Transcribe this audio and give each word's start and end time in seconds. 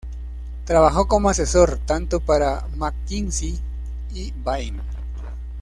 Trabajó 0.65 1.07
como 1.07 1.29
asesor 1.29 1.77
tanto 1.77 2.21
para 2.21 2.65
McKinsey 2.75 3.59
y 4.11 4.31
Bain. 4.35 4.81